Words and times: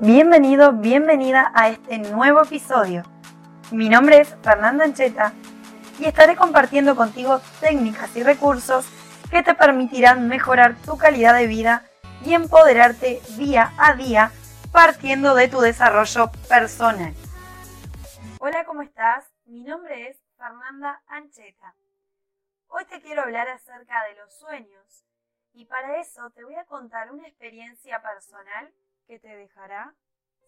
Bienvenido, 0.00 0.72
bienvenida 0.72 1.52
a 1.54 1.68
este 1.68 1.98
nuevo 1.98 2.42
episodio. 2.42 3.04
Mi 3.70 3.88
nombre 3.88 4.20
es 4.20 4.34
Fernanda 4.42 4.84
Ancheta 4.84 5.32
y 5.98 6.06
estaré 6.06 6.34
compartiendo 6.34 6.96
contigo 6.96 7.40
técnicas 7.60 8.16
y 8.16 8.22
recursos 8.22 8.86
que 9.30 9.42
te 9.42 9.54
permitirán 9.54 10.28
mejorar 10.28 10.76
tu 10.84 10.96
calidad 10.96 11.34
de 11.34 11.46
vida 11.46 11.84
y 12.24 12.34
empoderarte 12.34 13.20
día 13.36 13.72
a 13.78 13.94
día 13.94 14.32
partiendo 14.72 15.34
de 15.34 15.48
tu 15.48 15.60
desarrollo 15.60 16.32
personal. 16.48 17.14
Hola, 18.40 18.64
¿cómo 18.64 18.82
estás? 18.82 19.30
Mi 19.44 19.62
nombre 19.62 20.08
es 20.08 20.16
Fernanda 20.36 21.00
Ancheta. 21.06 21.76
Hoy 22.66 22.84
te 22.86 23.00
quiero 23.02 23.22
hablar 23.22 23.48
acerca 23.48 24.02
de 24.04 24.16
los 24.16 24.34
sueños 24.36 25.04
y 25.52 25.66
para 25.66 26.00
eso 26.00 26.30
te 26.30 26.42
voy 26.42 26.56
a 26.56 26.64
contar 26.64 27.12
una 27.12 27.28
experiencia 27.28 28.02
personal 28.02 28.72
que 29.06 29.18
te 29.18 29.36
dejará 29.36 29.94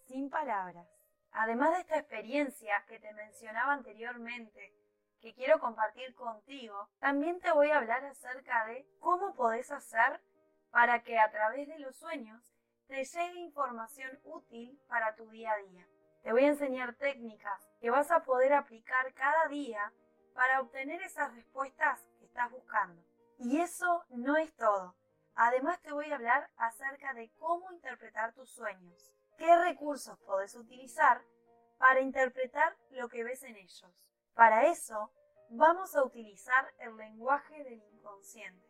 sin 0.06 0.30
palabras. 0.30 0.88
Además 1.32 1.72
de 1.72 1.80
esta 1.80 1.98
experiencia 1.98 2.84
que 2.86 3.00
te 3.00 3.12
mencionaba 3.12 3.72
anteriormente, 3.72 4.72
que 5.20 5.34
quiero 5.34 5.58
compartir 5.58 6.14
contigo, 6.14 6.88
también 6.98 7.40
te 7.40 7.50
voy 7.52 7.70
a 7.70 7.78
hablar 7.78 8.04
acerca 8.04 8.66
de 8.66 8.86
cómo 9.00 9.34
podés 9.34 9.70
hacer 9.70 10.20
para 10.70 11.02
que 11.02 11.18
a 11.18 11.30
través 11.30 11.66
de 11.66 11.78
los 11.78 11.96
sueños 11.96 12.54
te 12.86 13.04
llegue 13.04 13.40
información 13.40 14.18
útil 14.24 14.78
para 14.88 15.14
tu 15.16 15.28
día 15.30 15.52
a 15.52 15.58
día. 15.58 15.86
Te 16.22 16.32
voy 16.32 16.44
a 16.44 16.48
enseñar 16.48 16.94
técnicas 16.94 17.68
que 17.80 17.90
vas 17.90 18.10
a 18.10 18.22
poder 18.22 18.52
aplicar 18.52 19.12
cada 19.14 19.48
día 19.48 19.92
para 20.34 20.60
obtener 20.60 21.02
esas 21.02 21.34
respuestas 21.34 22.00
que 22.18 22.26
estás 22.26 22.50
buscando. 22.50 23.02
Y 23.38 23.60
eso 23.60 24.04
no 24.10 24.36
es 24.36 24.54
todo. 24.56 24.94
Además 25.36 25.80
te 25.80 25.92
voy 25.92 26.10
a 26.10 26.14
hablar 26.14 26.48
acerca 26.56 27.12
de 27.12 27.30
cómo 27.38 27.72
interpretar 27.72 28.32
tus 28.34 28.50
sueños, 28.50 29.12
qué 29.36 29.56
recursos 29.56 30.18
podés 30.20 30.54
utilizar 30.54 31.22
para 31.78 32.00
interpretar 32.00 32.76
lo 32.90 33.08
que 33.08 33.24
ves 33.24 33.42
en 33.42 33.56
ellos. 33.56 33.84
Para 34.34 34.66
eso 34.68 35.12
vamos 35.50 35.96
a 35.96 36.04
utilizar 36.04 36.72
el 36.78 36.96
lenguaje 36.96 37.64
del 37.64 37.82
inconsciente. 37.82 38.68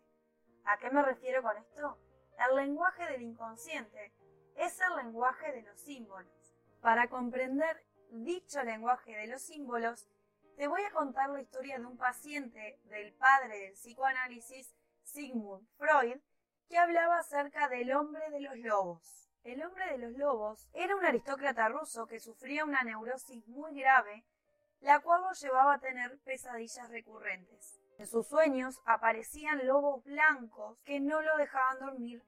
¿A 0.64 0.78
qué 0.78 0.90
me 0.90 1.02
refiero 1.02 1.42
con 1.42 1.56
esto? 1.58 1.98
El 2.48 2.56
lenguaje 2.56 3.04
del 3.10 3.22
inconsciente 3.22 4.14
es 4.56 4.80
el 4.80 4.96
lenguaje 4.96 5.52
de 5.52 5.62
los 5.62 5.78
símbolos. 5.78 6.56
Para 6.80 7.08
comprender 7.08 7.84
dicho 8.10 8.62
lenguaje 8.62 9.14
de 9.14 9.26
los 9.26 9.42
símbolos, 9.42 10.08
te 10.56 10.66
voy 10.66 10.82
a 10.82 10.92
contar 10.92 11.28
la 11.30 11.42
historia 11.42 11.78
de 11.78 11.84
un 11.84 11.98
paciente 11.98 12.80
del 12.84 13.12
padre 13.14 13.58
del 13.58 13.72
psicoanálisis, 13.74 14.74
Sigmund 15.02 15.68
Freud, 15.76 16.20
que 16.68 16.78
hablaba 16.78 17.18
acerca 17.18 17.68
del 17.68 17.92
hombre 17.92 18.30
de 18.30 18.40
los 18.40 18.56
lobos. 18.58 19.30
El 19.44 19.62
hombre 19.62 19.86
de 19.90 19.98
los 19.98 20.12
lobos 20.12 20.68
era 20.72 20.96
un 20.96 21.04
aristócrata 21.04 21.68
ruso 21.68 22.06
que 22.06 22.20
sufría 22.20 22.64
una 22.64 22.82
neurosis 22.82 23.46
muy 23.46 23.78
grave, 23.78 24.24
la 24.80 25.00
cual 25.00 25.22
lo 25.22 25.32
llevaba 25.32 25.74
a 25.74 25.80
tener 25.80 26.18
pesadillas 26.20 26.88
recurrentes. 26.90 27.78
En 27.98 28.06
sus 28.06 28.26
sueños 28.26 28.80
aparecían 28.86 29.66
lobos 29.66 30.02
blancos 30.04 30.78
que 30.84 31.00
no 31.00 31.20
lo 31.20 31.36
dejaban 31.36 31.78
dormir 31.78 32.22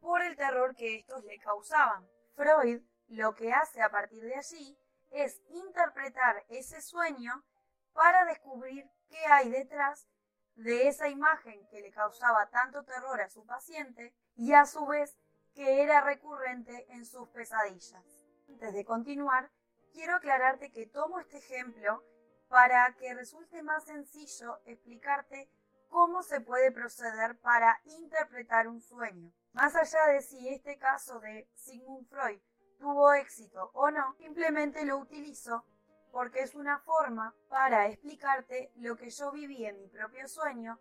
por 0.00 0.22
el 0.22 0.36
terror 0.36 0.74
que 0.74 0.96
estos 0.96 1.24
le 1.24 1.38
causaban. 1.38 2.08
Freud 2.34 2.82
lo 3.08 3.34
que 3.34 3.52
hace 3.52 3.82
a 3.82 3.90
partir 3.90 4.22
de 4.22 4.34
allí 4.34 4.76
es 5.10 5.40
interpretar 5.50 6.42
ese 6.48 6.80
sueño 6.80 7.44
para 7.92 8.24
descubrir 8.24 8.88
qué 9.10 9.24
hay 9.26 9.50
detrás 9.50 10.08
de 10.56 10.88
esa 10.88 11.08
imagen 11.08 11.66
que 11.68 11.80
le 11.80 11.90
causaba 11.90 12.50
tanto 12.50 12.84
terror 12.84 13.20
a 13.20 13.28
su 13.28 13.44
paciente 13.46 14.14
y 14.36 14.52
a 14.52 14.66
su 14.66 14.86
vez 14.86 15.18
que 15.54 15.82
era 15.82 16.00
recurrente 16.00 16.86
en 16.92 17.04
sus 17.04 17.28
pesadillas. 17.28 18.04
Antes 18.48 18.74
de 18.74 18.84
continuar, 18.84 19.50
quiero 19.92 20.16
aclararte 20.16 20.70
que 20.70 20.86
tomo 20.86 21.20
este 21.20 21.38
ejemplo 21.38 22.02
para 22.48 22.94
que 22.96 23.14
resulte 23.14 23.62
más 23.62 23.84
sencillo 23.84 24.60
explicarte 24.66 25.48
cómo 25.88 26.22
se 26.22 26.40
puede 26.40 26.72
proceder 26.72 27.38
para 27.40 27.80
interpretar 27.84 28.68
un 28.68 28.80
sueño. 28.80 29.32
Más 29.52 29.76
allá 29.76 30.06
de 30.06 30.22
si 30.22 30.48
este 30.48 30.78
caso 30.78 31.20
de 31.20 31.48
Sigmund 31.54 32.08
Freud 32.08 32.40
tuvo 32.78 33.12
éxito 33.12 33.70
o 33.74 33.90
no, 33.90 34.14
simplemente 34.14 34.84
lo 34.84 34.98
utilizo 34.98 35.64
porque 36.12 36.40
es 36.40 36.54
una 36.54 36.78
forma 36.80 37.34
para 37.48 37.88
explicarte 37.88 38.70
lo 38.76 38.96
que 38.96 39.10
yo 39.10 39.32
viví 39.32 39.64
en 39.64 39.78
mi 39.78 39.88
propio 39.88 40.28
sueño 40.28 40.78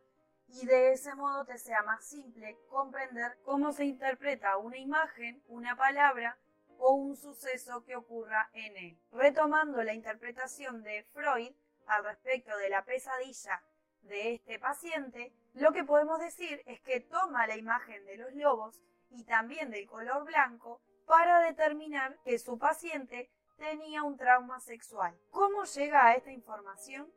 y 0.47 0.65
de 0.65 0.91
ese 0.91 1.15
modo 1.15 1.45
te 1.45 1.57
sea 1.57 1.81
más 1.83 2.05
simple 2.05 2.57
comprender 2.69 3.37
cómo 3.43 3.71
se 3.71 3.85
interpreta 3.85 4.57
una 4.57 4.77
imagen, 4.77 5.41
una 5.47 5.77
palabra 5.77 6.37
o 6.77 6.93
un 6.93 7.15
suceso 7.15 7.83
que 7.85 7.95
ocurra 7.95 8.49
en 8.53 8.75
él. 8.75 8.99
Retomando 9.13 9.81
la 9.83 9.93
interpretación 9.93 10.83
de 10.83 11.03
Freud 11.13 11.53
al 11.87 12.03
respecto 12.03 12.55
de 12.57 12.69
la 12.69 12.83
pesadilla 12.83 13.63
de 14.01 14.33
este 14.33 14.59
paciente, 14.59 15.33
lo 15.53 15.71
que 15.71 15.85
podemos 15.85 16.19
decir 16.19 16.61
es 16.65 16.81
que 16.81 16.99
toma 16.99 17.47
la 17.47 17.55
imagen 17.55 18.05
de 18.05 18.17
los 18.17 18.33
lobos 18.33 18.81
y 19.09 19.23
también 19.23 19.71
del 19.71 19.87
color 19.87 20.25
blanco 20.25 20.81
para 21.05 21.39
determinar 21.41 22.17
que 22.25 22.37
su 22.39 22.57
paciente 22.57 23.29
tenía 23.61 24.01
un 24.01 24.17
trauma 24.17 24.59
sexual. 24.59 25.15
¿Cómo 25.29 25.65
llega 25.65 26.07
a 26.07 26.15
esta 26.15 26.31
información? 26.31 27.13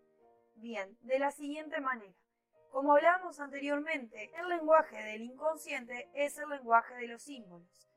Bien, 0.57 0.95
de 1.01 1.19
la 1.19 1.31
siguiente 1.31 1.81
manera. 1.81 2.13
Como 2.71 2.93
hablamos 2.93 3.41
anteriormente, 3.41 4.31
el 4.39 4.49
lenguaje 4.51 5.03
del 5.03 5.23
inconsciente 5.23 6.11
es 6.13 6.37
el 6.37 6.51
lenguaje 6.51 6.95
de 6.97 7.09
los 7.09 7.23
símbolos. 7.23 7.89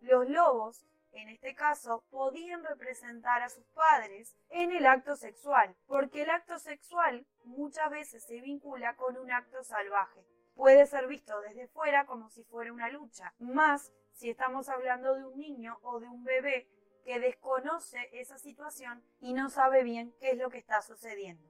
Los 0.00 0.28
lobos, 0.28 0.84
en 1.12 1.30
este 1.30 1.54
caso, 1.54 2.04
podían 2.10 2.62
representar 2.62 3.42
a 3.42 3.48
sus 3.48 3.64
padres 3.68 4.36
en 4.50 4.72
el 4.72 4.84
acto 4.84 5.16
sexual, 5.16 5.74
porque 5.86 6.22
el 6.22 6.30
acto 6.30 6.58
sexual 6.58 7.26
muchas 7.44 7.88
veces 7.88 8.22
se 8.22 8.42
vincula 8.42 8.96
con 8.96 9.16
un 9.16 9.30
acto 9.32 9.64
salvaje. 9.64 10.26
Puede 10.54 10.84
ser 10.84 11.06
visto 11.06 11.40
desde 11.40 11.68
fuera 11.68 12.04
como 12.04 12.28
si 12.28 12.44
fuera 12.44 12.70
una 12.70 12.90
lucha, 12.90 13.32
más 13.38 13.94
si 14.12 14.28
estamos 14.28 14.68
hablando 14.68 15.14
de 15.14 15.24
un 15.24 15.38
niño 15.38 15.78
o 15.82 16.00
de 16.00 16.08
un 16.08 16.22
bebé 16.22 16.68
que 17.04 17.20
desconoce 17.20 18.08
esa 18.12 18.38
situación 18.38 19.04
y 19.20 19.34
no 19.34 19.50
sabe 19.50 19.82
bien 19.82 20.14
qué 20.18 20.30
es 20.30 20.38
lo 20.38 20.50
que 20.50 20.58
está 20.58 20.82
sucediendo. 20.82 21.48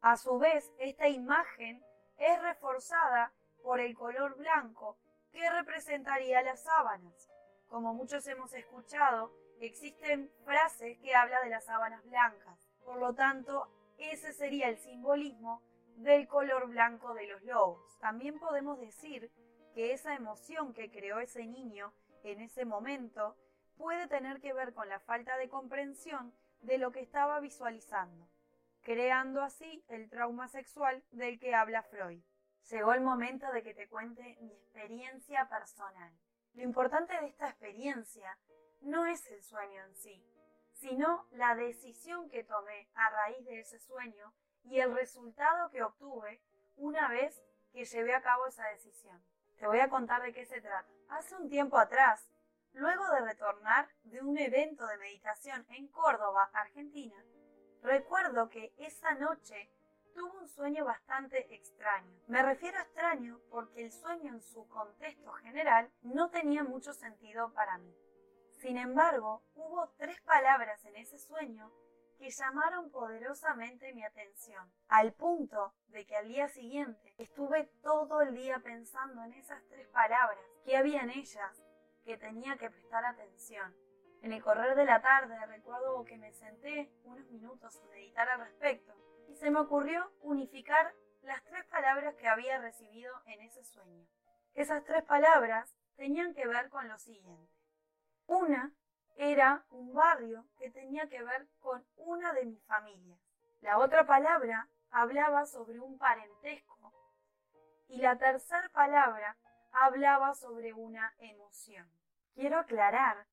A 0.00 0.16
su 0.16 0.38
vez, 0.38 0.72
esta 0.78 1.08
imagen 1.08 1.82
es 2.18 2.42
reforzada 2.42 3.32
por 3.62 3.80
el 3.80 3.96
color 3.96 4.36
blanco 4.36 4.98
que 5.32 5.48
representaría 5.50 6.42
las 6.42 6.62
sábanas. 6.62 7.30
Como 7.68 7.94
muchos 7.94 8.26
hemos 8.26 8.52
escuchado, 8.54 9.32
existen 9.60 10.30
frases 10.44 10.98
que 10.98 11.14
hablan 11.14 11.44
de 11.44 11.50
las 11.50 11.64
sábanas 11.64 12.04
blancas. 12.04 12.70
Por 12.84 12.98
lo 12.98 13.14
tanto, 13.14 13.68
ese 13.98 14.32
sería 14.32 14.68
el 14.68 14.78
simbolismo 14.78 15.62
del 15.96 16.28
color 16.28 16.68
blanco 16.68 17.14
de 17.14 17.26
los 17.26 17.42
lobos. 17.42 17.98
También 17.98 18.38
podemos 18.38 18.78
decir 18.78 19.30
que 19.74 19.92
esa 19.92 20.14
emoción 20.14 20.72
que 20.72 20.90
creó 20.90 21.20
ese 21.20 21.46
niño 21.46 21.92
en 22.22 22.40
ese 22.40 22.64
momento 22.64 23.36
puede 23.76 24.06
tener 24.08 24.40
que 24.40 24.52
ver 24.52 24.72
con 24.74 24.88
la 24.88 25.00
falta 25.00 25.36
de 25.36 25.48
comprensión 25.48 26.34
de 26.62 26.78
lo 26.78 26.92
que 26.92 27.00
estaba 27.00 27.40
visualizando, 27.40 28.28
creando 28.82 29.42
así 29.42 29.84
el 29.88 30.08
trauma 30.08 30.48
sexual 30.48 31.02
del 31.10 31.38
que 31.38 31.54
habla 31.54 31.82
Freud. 31.82 32.22
Llegó 32.70 32.94
el 32.94 33.00
momento 33.00 33.50
de 33.52 33.62
que 33.62 33.74
te 33.74 33.88
cuente 33.88 34.36
mi 34.40 34.52
experiencia 34.52 35.48
personal. 35.48 36.12
Lo 36.54 36.62
importante 36.62 37.12
de 37.20 37.26
esta 37.26 37.48
experiencia 37.48 38.36
no 38.80 39.06
es 39.06 39.26
el 39.30 39.42
sueño 39.42 39.84
en 39.84 39.94
sí, 39.94 40.24
sino 40.72 41.26
la 41.32 41.54
decisión 41.54 42.28
que 42.28 42.44
tomé 42.44 42.88
a 42.94 43.10
raíz 43.10 43.44
de 43.44 43.60
ese 43.60 43.78
sueño 43.78 44.32
y 44.64 44.80
el 44.80 44.94
resultado 44.94 45.70
que 45.70 45.82
obtuve 45.82 46.40
una 46.76 47.08
vez 47.08 47.42
que 47.72 47.84
llevé 47.84 48.14
a 48.14 48.22
cabo 48.22 48.46
esa 48.46 48.66
decisión. 48.68 49.22
Te 49.58 49.66
voy 49.66 49.78
a 49.78 49.88
contar 49.88 50.22
de 50.22 50.32
qué 50.32 50.44
se 50.44 50.60
trata. 50.60 50.88
Hace 51.08 51.36
un 51.36 51.48
tiempo 51.48 51.78
atrás 51.78 52.28
Luego 52.76 53.08
de 53.08 53.22
retornar 53.22 53.88
de 54.04 54.20
un 54.20 54.36
evento 54.36 54.86
de 54.86 54.98
meditación 54.98 55.64
en 55.70 55.88
Córdoba, 55.88 56.50
Argentina, 56.52 57.16
recuerdo 57.80 58.50
que 58.50 58.74
esa 58.76 59.14
noche 59.14 59.70
tuve 60.14 60.36
un 60.40 60.46
sueño 60.46 60.84
bastante 60.84 61.54
extraño. 61.54 62.20
Me 62.26 62.42
refiero 62.42 62.76
a 62.76 62.82
extraño 62.82 63.40
porque 63.50 63.82
el 63.82 63.90
sueño 63.90 64.34
en 64.34 64.42
su 64.42 64.68
contexto 64.68 65.32
general 65.32 65.90
no 66.02 66.28
tenía 66.28 66.64
mucho 66.64 66.92
sentido 66.92 67.50
para 67.54 67.78
mí. 67.78 67.96
Sin 68.60 68.76
embargo, 68.76 69.42
hubo 69.54 69.88
tres 69.96 70.20
palabras 70.20 70.84
en 70.84 70.96
ese 70.96 71.18
sueño 71.18 71.72
que 72.18 72.28
llamaron 72.28 72.90
poderosamente 72.90 73.94
mi 73.94 74.04
atención, 74.04 74.70
al 74.88 75.14
punto 75.14 75.72
de 75.88 76.04
que 76.04 76.16
al 76.16 76.28
día 76.28 76.48
siguiente 76.48 77.14
estuve 77.16 77.70
todo 77.82 78.20
el 78.20 78.34
día 78.34 78.58
pensando 78.58 79.24
en 79.24 79.32
esas 79.32 79.62
tres 79.70 79.88
palabras, 79.88 80.44
qué 80.66 80.76
había 80.76 81.00
en 81.00 81.10
ellas, 81.10 81.65
que 82.06 82.16
tenía 82.16 82.56
que 82.56 82.70
prestar 82.70 83.04
atención. 83.04 83.74
En 84.22 84.32
el 84.32 84.40
correr 84.42 84.76
de 84.76 84.84
la 84.84 85.02
tarde 85.02 85.34
recuerdo 85.46 86.04
que 86.04 86.16
me 86.16 86.32
senté 86.32 86.88
unos 87.04 87.28
minutos 87.30 87.76
a 87.76 87.86
meditar 87.88 88.28
al 88.28 88.40
respecto 88.40 88.94
y 89.28 89.34
se 89.34 89.50
me 89.50 89.58
ocurrió 89.58 90.12
unificar 90.22 90.94
las 91.22 91.42
tres 91.42 91.64
palabras 91.64 92.14
que 92.14 92.28
había 92.28 92.58
recibido 92.58 93.12
en 93.26 93.40
ese 93.42 93.64
sueño. 93.64 94.06
Esas 94.54 94.84
tres 94.84 95.02
palabras 95.02 95.74
tenían 95.96 96.32
que 96.32 96.46
ver 96.46 96.70
con 96.70 96.86
lo 96.88 96.96
siguiente. 96.96 97.52
Una 98.26 98.72
era 99.16 99.64
un 99.70 99.92
barrio 99.92 100.46
que 100.58 100.70
tenía 100.70 101.08
que 101.08 101.24
ver 101.24 101.48
con 101.58 101.84
una 101.96 102.32
de 102.34 102.44
mis 102.44 102.64
familias. 102.66 103.18
La 103.62 103.78
otra 103.78 104.06
palabra 104.06 104.68
hablaba 104.90 105.44
sobre 105.44 105.80
un 105.80 105.98
parentesco 105.98 106.92
y 107.88 108.00
la 108.00 108.16
tercera 108.16 108.68
palabra 108.68 109.36
hablaba 109.76 110.34
sobre 110.34 110.72
una 110.72 111.14
emoción. 111.18 111.86
Quiero 112.34 112.58
aclarar 112.58 113.26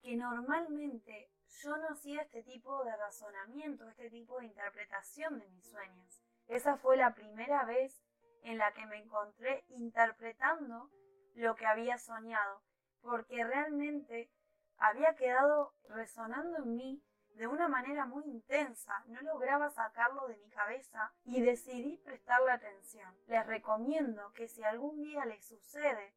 que 0.00 0.16
normalmente 0.16 1.30
yo 1.62 1.76
no 1.76 1.88
hacía 1.88 2.22
este 2.22 2.42
tipo 2.42 2.84
de 2.84 2.96
razonamiento, 2.96 3.88
este 3.88 4.10
tipo 4.10 4.38
de 4.38 4.46
interpretación 4.46 5.38
de 5.38 5.48
mis 5.48 5.66
sueños. 5.68 6.22
Esa 6.46 6.76
fue 6.76 6.96
la 6.96 7.14
primera 7.14 7.64
vez 7.64 8.00
en 8.42 8.58
la 8.58 8.72
que 8.72 8.86
me 8.86 8.98
encontré 8.98 9.64
interpretando 9.68 10.88
lo 11.34 11.56
que 11.56 11.66
había 11.66 11.98
soñado, 11.98 12.62
porque 13.00 13.44
realmente 13.44 14.30
había 14.76 15.16
quedado 15.16 15.74
resonando 15.88 16.58
en 16.58 16.76
mí 16.76 17.02
de 17.38 17.46
una 17.46 17.68
manera 17.68 18.04
muy 18.04 18.24
intensa, 18.24 19.04
no 19.06 19.22
lograba 19.22 19.70
sacarlo 19.70 20.26
de 20.26 20.36
mi 20.38 20.50
cabeza 20.50 21.12
y 21.24 21.40
decidí 21.40 21.96
prestarle 21.98 22.50
atención. 22.50 23.14
Les 23.28 23.46
recomiendo 23.46 24.32
que 24.32 24.48
si 24.48 24.64
algún 24.64 25.00
día 25.00 25.24
les 25.24 25.46
sucede 25.46 26.14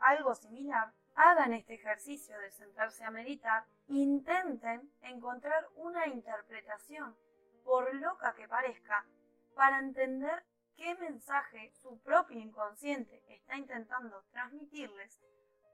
algo 0.00 0.34
similar, 0.34 0.92
hagan 1.14 1.52
este 1.52 1.74
ejercicio 1.74 2.36
de 2.40 2.50
sentarse 2.50 3.04
a 3.04 3.10
meditar, 3.12 3.66
intenten 3.86 4.92
encontrar 5.02 5.68
una 5.76 6.08
interpretación, 6.08 7.16
por 7.64 7.94
loca 7.94 8.34
que 8.34 8.48
parezca, 8.48 9.06
para 9.54 9.78
entender 9.78 10.44
qué 10.76 10.96
mensaje 10.96 11.70
su 11.82 12.00
propio 12.02 12.40
inconsciente 12.40 13.22
está 13.28 13.56
intentando 13.56 14.24
transmitirles 14.32 15.20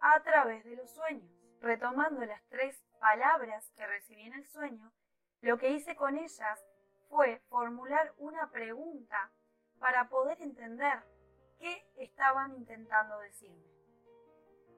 a 0.00 0.22
través 0.22 0.62
de 0.64 0.76
los 0.76 0.90
sueños. 0.90 1.30
Retomando 1.60 2.22
las 2.26 2.42
tres 2.50 2.84
palabras 3.04 3.70
que 3.76 3.86
recibí 3.86 4.22
en 4.22 4.32
el 4.32 4.46
sueño, 4.46 4.90
lo 5.42 5.58
que 5.58 5.68
hice 5.68 5.94
con 5.94 6.16
ellas 6.16 6.66
fue 7.10 7.42
formular 7.50 8.14
una 8.16 8.50
pregunta 8.50 9.30
para 9.78 10.08
poder 10.08 10.40
entender 10.40 11.02
qué 11.58 11.86
estaban 11.96 12.54
intentando 12.54 13.18
decirme. 13.18 13.68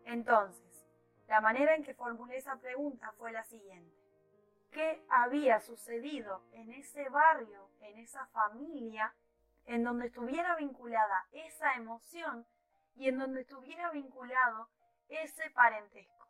Entonces, 0.07 0.89
la 1.29 1.41
manera 1.41 1.77
en 1.77 1.85
que 1.85 1.95
formulé 1.95 2.39
esa 2.39 2.57
pregunta 2.57 3.13
fue 3.13 3.31
la 3.31 3.45
siguiente. 3.45 3.97
¿Qué 4.73 5.07
había 5.09 5.61
sucedido 5.61 6.43
en 6.51 6.73
ese 6.73 7.09
barrio, 7.09 7.71
en 7.79 7.99
esa 7.99 8.27
familia, 8.27 9.15
en 9.67 9.85
donde 9.85 10.07
estuviera 10.07 10.57
vinculada 10.57 11.29
esa 11.31 11.75
emoción 11.75 12.45
y 12.97 13.07
en 13.09 13.19
donde 13.19 13.43
estuviera 13.43 13.93
vinculado 13.93 14.69
ese 15.09 15.49
parentesco? 15.51 16.26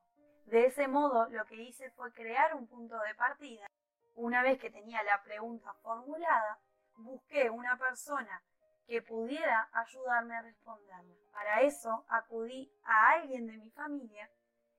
De 0.46 0.66
ese 0.66 0.86
modo, 0.86 1.28
lo 1.30 1.44
que 1.46 1.56
hice 1.56 1.90
fue 1.90 2.12
crear 2.12 2.54
un 2.54 2.68
punto 2.68 2.96
de 3.00 3.16
partida. 3.16 3.66
Una 4.14 4.42
vez 4.42 4.60
que 4.60 4.70
tenía 4.70 5.02
la 5.02 5.20
pregunta 5.24 5.74
formulada, 5.82 6.60
busqué 6.98 7.50
una 7.50 7.76
persona 7.76 8.44
que 8.86 9.02
pudiera 9.02 9.68
ayudarme 9.72 10.36
a 10.36 10.42
responderla. 10.42 11.16
Para 11.32 11.62
eso 11.62 12.06
acudí 12.08 12.72
a 12.84 13.10
alguien 13.14 13.48
de 13.48 13.56
mi 13.56 13.70
familia 13.70 14.30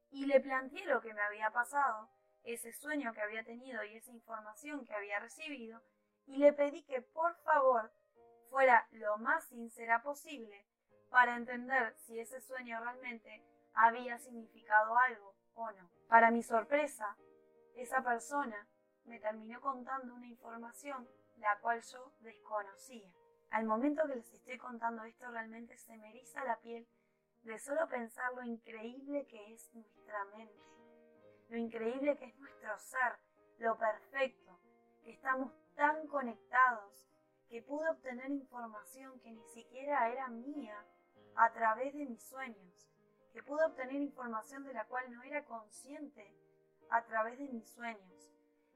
y 0.10 0.26
le 0.26 0.40
planteé 0.40 0.86
lo 0.86 1.02
que 1.02 1.14
me 1.14 1.22
había 1.22 1.52
pasado, 1.52 2.10
ese 2.44 2.72
sueño 2.72 3.12
que 3.14 3.22
había 3.22 3.44
tenido 3.44 3.84
y 3.84 3.98
esa 3.98 4.12
información 4.12 4.86
que 4.86 4.96
había 4.96 5.20
recibido, 5.20 5.82
y 6.28 6.38
le 6.38 6.54
pedí 6.54 6.84
que 6.84 7.02
por 7.02 7.36
favor 7.44 7.92
fuera 8.50 8.88
lo 8.92 9.18
más 9.18 9.44
sincera 9.50 10.02
posible 10.02 10.66
para 11.10 11.36
entender 11.36 11.94
si 11.98 12.22
ese 12.22 12.40
sueño 12.40 12.80
realmente 12.80 13.44
había 13.74 14.18
significado 14.18 14.98
algo 14.98 15.37
Para 16.08 16.30
mi 16.30 16.44
sorpresa, 16.44 17.18
esa 17.76 18.04
persona 18.04 18.68
me 19.06 19.20
terminó 19.20 19.60
contando 19.60 20.14
una 20.14 20.28
información 20.28 21.08
la 21.38 21.58
cual 21.62 21.82
yo 21.82 22.14
desconocía. 22.20 23.12
Al 23.50 23.66
momento 23.66 24.04
que 24.06 24.18
les 24.18 24.32
estoy 24.34 24.60
contando 24.60 25.04
esto 25.04 25.32
realmente 25.32 25.76
se 25.78 25.98
me 25.98 26.10
eriza 26.10 26.44
la 26.44 26.60
piel 26.60 26.88
de 27.42 27.58
solo 27.58 27.88
pensar 27.88 28.34
lo 28.36 28.44
increíble 28.44 29.26
que 29.26 29.54
es 29.54 29.74
nuestra 29.74 30.26
mente, 30.26 30.62
lo 31.50 31.58
increíble 31.58 32.18
que 32.18 32.26
es 32.26 32.38
nuestro 32.38 32.78
ser, 32.78 33.14
lo 33.58 33.78
perfecto, 33.78 34.60
que 35.04 35.12
estamos 35.12 35.52
tan 35.76 36.06
conectados, 36.08 37.10
que 37.50 37.64
pude 37.64 37.90
obtener 37.90 38.30
información 38.30 39.20
que 39.22 39.32
ni 39.32 39.48
siquiera 39.48 40.10
era 40.12 40.28
mía 40.28 40.86
a 41.36 41.52
través 41.52 41.94
de 41.96 42.06
mis 42.06 42.22
sueños, 42.22 42.92
que 43.38 43.44
pude 43.44 43.64
obtener 43.66 44.02
información 44.02 44.64
de 44.64 44.74
la 44.74 44.86
cual 44.86 45.14
no 45.14 45.22
era 45.22 45.46
consciente 45.46 46.36
a 46.90 47.04
través 47.04 47.38
de 47.38 47.48
mis 47.50 47.70
sueños. 47.70 48.34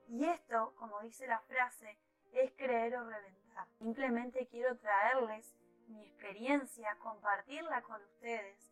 Y 0.08 0.24
esto, 0.26 0.76
como 0.76 1.02
dice 1.02 1.26
la 1.26 1.40
frase, 1.40 1.98
es 2.32 2.52
creer 2.52 2.96
o 2.96 3.10
reventar. 3.10 3.68
Simplemente 3.80 4.48
quiero 4.52 4.78
traerles 4.78 5.58
mi 5.88 6.06
experiencia, 6.06 6.96
compartirla 7.00 7.82
con 7.82 8.04
ustedes 8.04 8.72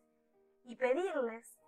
y 0.62 0.76
pedirles 0.76 1.60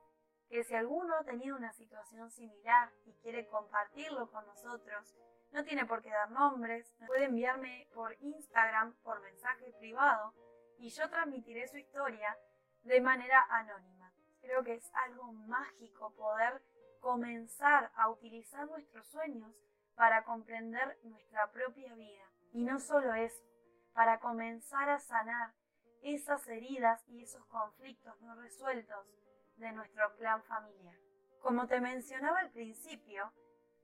que 0.49 0.63
si 0.63 0.77
alguno 0.77 1.17
ha 1.17 1.25
tenido 1.25 1.57
una 1.57 1.73
situación 1.73 2.31
similar 2.31 2.93
y 3.05 3.15
quiere 3.15 3.49
compartirlo 3.49 4.31
con 4.31 4.47
nosotros, 4.47 5.17
no 5.51 5.65
tiene 5.65 5.85
por 5.85 6.01
qué 6.01 6.11
dar 6.11 6.31
nombres, 6.31 6.95
puede 7.09 7.25
enviarme 7.25 7.89
por 7.93 8.15
Instagram, 8.21 8.95
por 9.03 9.21
mensaje 9.21 9.73
privado, 9.81 10.33
y 10.79 10.91
yo 10.91 11.11
transmitiré 11.11 11.67
su 11.67 11.79
historia 11.79 12.39
de 12.85 13.01
manera 13.01 13.45
anónima. 13.51 14.02
Creo 14.43 14.63
que 14.63 14.75
es 14.75 14.91
algo 15.07 15.33
mágico 15.33 16.13
poder 16.15 16.63
comenzar 17.01 17.91
a 17.97 18.11
utilizar 18.11 18.69
nuestros 18.69 19.07
sueños 19.09 19.55
para 19.95 20.25
comprender 20.25 20.99
nuestra 21.05 21.51
propia 21.51 21.95
vida. 21.95 22.25
Y 22.53 22.65
no 22.65 22.79
solo 22.79 23.15
eso, 23.15 23.43
para 23.95 24.21
comenzar 24.21 24.91
a 24.91 24.99
sanar 24.99 25.55
esas 26.03 26.47
heridas 26.49 27.03
y 27.09 27.23
esos 27.23 27.45
conflictos 27.47 28.21
no 28.21 28.35
resueltos 28.35 29.07
de 29.57 29.73
nuestro 29.73 30.15
clan 30.17 30.43
familiar. 30.43 30.97
Como 31.41 31.67
te 31.67 31.81
mencionaba 31.81 32.41
al 32.41 32.51
principio, 32.51 33.33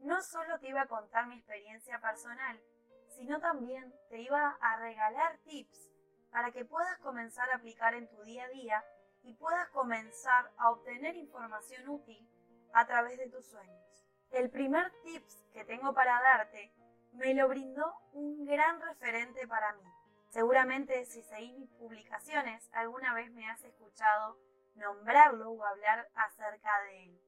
no 0.01 0.23
solo 0.23 0.59
te 0.59 0.69
iba 0.69 0.83
a 0.83 0.89
contar 0.89 1.27
mi 1.27 1.37
experiencia 1.37 2.01
personal, 2.01 2.61
sino 3.09 3.41
también 3.41 3.93
te 4.11 4.21
iba 4.21 4.57
a 4.61 4.77
regalar 4.77 5.39
tips 5.39 5.91
para 6.31 6.53
que 6.53 6.65
puedas 6.65 6.99
comenzar 6.99 7.49
a 7.51 7.57
aplicar 7.57 7.95
en 7.95 8.09
tu 8.09 8.23
día 8.23 8.45
a 8.45 8.49
día 8.49 8.85
y 9.29 9.35
puedas 9.35 9.69
comenzar 9.69 10.51
a 10.57 10.71
obtener 10.71 11.15
información 11.15 11.87
útil 11.87 12.27
a 12.73 12.87
través 12.87 13.19
de 13.19 13.29
tus 13.29 13.45
sueños. 13.45 13.85
El 14.31 14.49
primer 14.49 14.91
tips 15.03 15.45
que 15.53 15.67
tengo 15.67 15.93
para 15.93 16.19
darte 16.23 16.73
me 17.13 17.35
lo 17.35 17.47
brindó 17.47 17.95
un 18.15 18.47
gran 18.47 18.81
referente 18.81 19.47
para 19.47 19.75
mí. 19.75 19.85
Seguramente 20.31 21.05
si 21.05 21.23
seguís 21.23 21.59
mis 21.59 21.71
publicaciones 21.73 22.71
alguna 22.73 23.13
vez 23.13 23.31
me 23.33 23.47
has 23.51 23.63
escuchado 23.65 24.39
nombrarlo 24.77 25.51
o 25.51 25.63
hablar 25.63 26.09
acerca 26.15 26.81
de 26.85 27.05
él. 27.05 27.21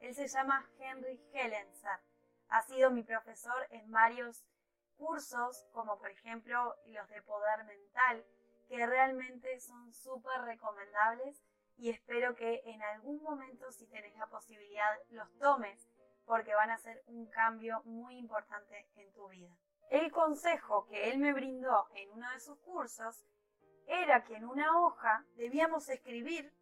Él 0.00 0.14
se 0.14 0.28
llama 0.28 0.68
Henry 0.78 1.18
Hellenser. 1.32 1.98
Ha 2.50 2.60
sido 2.60 2.90
mi 2.90 3.02
profesor 3.02 3.66
en 3.70 3.90
varios 3.90 4.44
cursos, 4.98 5.66
como 5.72 5.98
por 5.98 6.10
ejemplo 6.10 6.76
los 6.84 7.08
de 7.08 7.22
poder 7.22 7.64
mental, 7.64 8.26
que 8.68 8.86
realmente 8.86 9.58
son 9.60 9.92
súper 9.92 10.42
recomendables 10.42 11.42
y 11.76 11.90
espero 11.90 12.34
que 12.34 12.62
en 12.66 12.82
algún 12.82 13.22
momento, 13.22 13.70
si 13.72 13.86
tenés 13.86 14.16
la 14.16 14.26
posibilidad, 14.26 14.98
los 15.10 15.32
tomes 15.38 15.88
porque 16.26 16.54
van 16.54 16.70
a 16.70 16.78
ser 16.78 17.02
un 17.06 17.26
cambio 17.30 17.82
muy 17.84 18.18
importante 18.18 18.88
en 18.96 19.12
tu 19.12 19.28
vida. 19.28 19.56
El 19.90 20.12
consejo 20.12 20.86
que 20.86 21.10
él 21.10 21.18
me 21.18 21.32
brindó 21.32 21.88
en 21.94 22.10
uno 22.12 22.30
de 22.32 22.40
sus 22.40 22.58
cursos 22.58 23.24
era 23.86 24.22
que 24.24 24.36
en 24.36 24.44
una 24.44 24.78
hoja 24.78 25.24
debíamos 25.36 25.88
escribir 25.88 26.52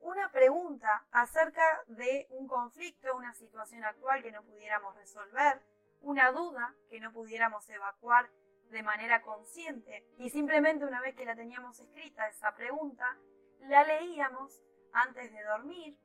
una 0.00 0.32
pregunta 0.32 1.06
acerca 1.10 1.82
de 1.88 2.26
un 2.30 2.48
conflicto, 2.48 3.14
una 3.14 3.34
situación 3.34 3.84
actual 3.84 4.22
que 4.22 4.32
no 4.32 4.42
pudiéramos 4.42 4.96
resolver, 4.96 5.60
una 6.00 6.32
duda 6.32 6.74
que 6.88 7.00
no 7.00 7.12
pudiéramos 7.12 7.68
evacuar 7.68 8.30
de 8.70 8.82
manera 8.82 9.22
consciente 9.22 10.06
y 10.18 10.30
simplemente 10.30 10.84
una 10.84 11.00
vez 11.00 11.14
que 11.14 11.24
la 11.24 11.36
teníamos 11.36 11.80
escrita 11.80 12.28
esa 12.28 12.54
pregunta, 12.54 13.16
la 13.60 13.84
leíamos 13.84 14.62
antes 14.92 15.32
de 15.32 15.42
dormir, 15.42 15.98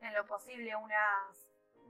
en 0.00 0.14
lo 0.14 0.26
posible 0.26 0.74
unas 0.76 1.48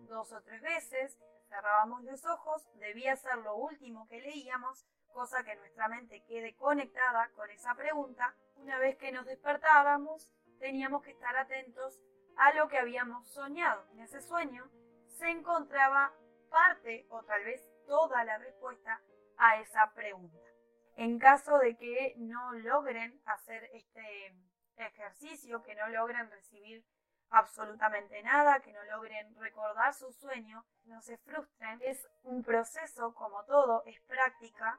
dos 0.08 0.32
o 0.32 0.42
tres 0.42 0.62
veces, 0.62 1.18
cerrábamos 1.48 2.02
los 2.04 2.24
ojos, 2.26 2.66
debía 2.78 3.16
ser 3.16 3.38
lo 3.38 3.56
último 3.56 4.08
que 4.08 4.20
leíamos, 4.20 4.86
cosa 5.12 5.44
que 5.44 5.56
nuestra 5.56 5.88
mente 5.88 6.24
quede 6.24 6.54
conectada 6.56 7.30
con 7.34 7.50
esa 7.50 7.74
pregunta. 7.74 8.34
Una 8.56 8.78
vez 8.78 8.96
que 8.96 9.12
nos 9.12 9.26
despertábamos, 9.26 10.30
teníamos 10.58 11.02
que 11.02 11.10
estar 11.10 11.36
atentos 11.36 12.00
a 12.36 12.54
lo 12.54 12.68
que 12.68 12.78
habíamos 12.78 13.28
soñado. 13.28 13.84
En 13.92 14.00
ese 14.00 14.20
sueño 14.20 14.70
se 15.08 15.28
encontraba 15.28 16.12
parte 16.50 17.06
o 17.10 17.22
tal 17.24 17.44
vez 17.44 17.68
toda 17.86 18.24
la 18.24 18.38
respuesta 18.38 19.02
a 19.38 19.58
esa 19.58 19.92
pregunta. 19.94 20.38
En 20.96 21.18
caso 21.18 21.58
de 21.58 21.76
que 21.76 22.14
no 22.18 22.52
logren 22.52 23.20
hacer 23.24 23.64
este 23.72 24.36
ejercicio, 24.76 25.62
que 25.62 25.74
no 25.74 25.88
logren 25.88 26.30
recibir 26.30 26.84
absolutamente 27.30 28.22
nada, 28.22 28.60
que 28.60 28.72
no 28.72 28.84
logren 28.84 29.34
recordar 29.36 29.94
su 29.94 30.12
sueño, 30.12 30.64
no 30.84 31.00
se 31.00 31.16
frustren. 31.18 31.80
Es 31.82 32.06
un 32.22 32.42
proceso, 32.42 33.14
como 33.14 33.44
todo, 33.44 33.82
es 33.86 34.00
práctica. 34.02 34.78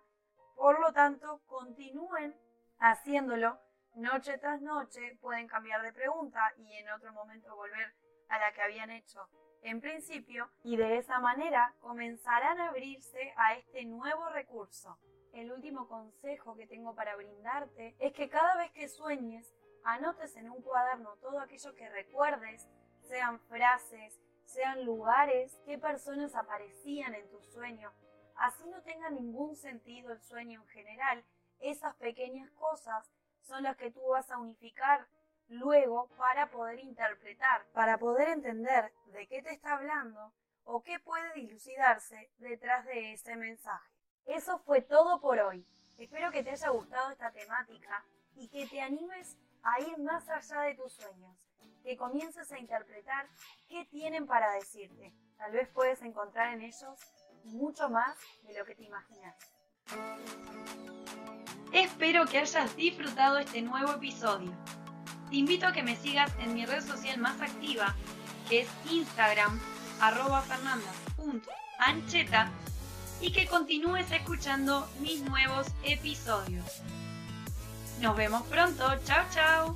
Por 0.56 0.80
lo 0.80 0.94
tanto, 0.94 1.42
continúen 1.48 2.36
haciéndolo 2.78 3.60
noche 3.96 4.38
tras 4.38 4.62
noche. 4.62 5.18
Pueden 5.20 5.48
cambiar 5.48 5.82
de 5.82 5.94
pregunta 5.94 6.54
y 6.58 6.78
en 6.78 6.90
otro 6.90 7.12
momento 7.12 7.56
volver 7.56 7.96
a 8.30 8.40
la 8.40 8.52
que 8.54 8.62
habían 8.62 8.92
hecho 8.92 9.28
en 9.64 9.82
principio 9.82 10.50
y 10.64 10.76
de 10.78 10.98
esa 10.98 11.20
manera 11.20 11.74
comenzarán 11.80 12.60
a 12.60 12.70
abrirse 12.70 13.34
a 13.38 13.56
este 13.56 13.86
nuevo 13.86 14.30
recurso. 14.30 14.98
El 15.32 15.52
último 15.52 15.88
consejo 15.88 16.56
que 16.56 16.68
tengo 16.68 16.94
para 16.94 17.16
brindarte 17.16 17.96
es 18.00 18.14
que 18.14 18.30
cada 18.30 18.58
vez 18.58 18.72
que 18.72 18.88
sueñes, 18.88 19.54
anotes 19.84 20.36
en 20.36 20.50
un 20.50 20.62
cuaderno 20.62 21.16
todo 21.22 21.40
aquello 21.40 21.74
que 21.76 21.90
recuerdes, 21.90 22.68
sean 23.02 23.40
frases, 23.42 24.20
sean 24.46 24.86
lugares, 24.86 25.58
qué 25.66 25.78
personas 25.78 26.36
aparecían 26.36 27.16
en 27.16 27.30
tu 27.30 27.42
sueño. 27.42 27.92
Así 28.36 28.68
no 28.68 28.82
tenga 28.84 29.10
ningún 29.10 29.56
sentido 29.56 30.12
el 30.12 30.22
sueño 30.22 30.62
en 30.62 30.68
general, 30.68 31.24
esas 31.60 31.96
pequeñas 31.96 32.52
cosas 32.52 33.10
son 33.42 33.64
las 33.64 33.78
que 33.78 33.92
tú 33.92 34.02
vas 34.10 34.30
a 34.32 34.38
unificar 34.38 35.08
luego 35.54 36.08
para 36.18 36.50
poder 36.50 36.80
interpretar, 36.80 37.66
para 37.74 37.98
poder 37.98 38.30
entender 38.30 38.92
de 39.08 39.28
qué 39.28 39.42
te 39.42 39.52
está 39.52 39.74
hablando 39.74 40.34
o 40.66 40.84
qué 40.84 41.00
puede 41.00 41.34
dilucidarse 41.34 42.32
detrás 42.38 42.86
de 42.86 43.14
ese 43.14 43.36
mensaje. 43.36 43.90
Eso 44.26 44.60
fue 44.60 44.82
todo 44.82 45.20
por 45.20 45.40
hoy. 45.40 45.66
Espero 45.98 46.32
que 46.32 46.44
te 46.44 46.52
haya 46.52 46.70
gustado 46.70 47.12
esta 47.12 47.32
temática 47.32 48.04
y 48.36 48.48
que 48.48 48.66
te 48.68 48.82
animes 48.82 49.38
a 49.64 49.80
ir 49.80 49.98
más 50.00 50.28
allá 50.30 50.62
de 50.62 50.76
tus 50.76 50.94
sueños, 50.94 51.38
que 51.84 51.98
comiences 51.98 52.52
a 52.52 52.60
interpretar 52.60 53.28
qué 53.70 53.86
tienen 53.86 54.26
para 54.26 54.52
decirte. 54.54 55.14
Tal 55.38 55.52
vez 55.52 55.70
puedes 55.70 56.02
encontrar 56.02 56.54
en 56.54 56.62
ellos 56.62 57.00
mucho 57.46 57.90
más 57.90 58.18
de 58.44 58.58
lo 58.58 58.66
que 58.66 58.76
te 58.76 58.84
imaginas. 58.84 59.36
Espero 61.74 62.26
que 62.26 62.38
hayas 62.40 62.76
disfrutado 62.76 63.40
este 63.40 63.62
nuevo 63.62 63.94
episodio. 63.94 64.52
Te 65.34 65.40
invito 65.40 65.66
a 65.66 65.74
que 65.74 65.82
me 65.82 65.96
sigas 65.96 66.32
en 66.42 66.54
mi 66.54 66.64
red 66.64 66.86
social 66.86 67.18
más 67.18 67.42
activa, 67.42 67.96
que 68.48 68.62
es 68.62 68.68
Instagram, 68.92 69.60
arroba 70.00 70.44
fernanda.ancheta, 70.44 72.52
y 73.20 73.32
que 73.32 73.48
continúes 73.48 74.12
escuchando 74.12 74.88
mis 75.00 75.24
nuevos 75.24 75.66
episodios. 75.86 76.84
Nos 78.00 78.16
vemos 78.16 78.44
pronto, 78.44 78.86
chao 79.06 79.26
chao. 79.34 79.76